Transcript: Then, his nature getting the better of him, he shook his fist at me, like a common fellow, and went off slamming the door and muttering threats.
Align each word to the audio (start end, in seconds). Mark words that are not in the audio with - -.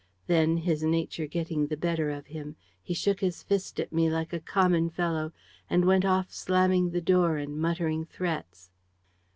Then, 0.25 0.57
his 0.57 0.81
nature 0.81 1.27
getting 1.27 1.67
the 1.67 1.77
better 1.77 2.09
of 2.09 2.25
him, 2.25 2.55
he 2.81 2.95
shook 2.95 3.19
his 3.19 3.43
fist 3.43 3.79
at 3.79 3.93
me, 3.93 4.09
like 4.09 4.33
a 4.33 4.39
common 4.39 4.89
fellow, 4.89 5.31
and 5.69 5.85
went 5.85 6.05
off 6.05 6.31
slamming 6.31 6.89
the 6.89 7.01
door 7.01 7.37
and 7.37 7.55
muttering 7.55 8.05
threats. 8.05 8.71